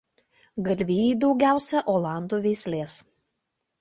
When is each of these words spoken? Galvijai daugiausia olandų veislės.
Galvijai 0.69 1.11
daugiausia 1.25 1.85
olandų 1.95 2.41
veislės. 2.47 2.97